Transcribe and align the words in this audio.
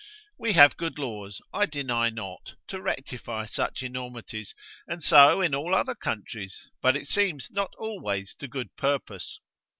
We 0.39 0.53
have 0.53 0.77
good 0.77 0.97
laws, 0.97 1.41
I 1.53 1.67
deny 1.67 2.09
not, 2.09 2.55
to 2.69 2.81
rectify 2.81 3.45
such 3.45 3.83
enormities, 3.83 4.55
and 4.87 5.03
so 5.03 5.41
in 5.41 5.53
all 5.53 5.75
other 5.75 5.93
countries, 5.93 6.71
but 6.81 6.97
it 6.97 7.07
seems 7.07 7.51
not 7.51 7.69
always 7.77 8.33
to 8.39 8.47
good 8.47 8.75
purpose. 8.75 9.39